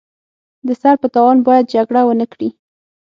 [0.67, 2.49] د سر په تاوان باید جګړه ونکړي.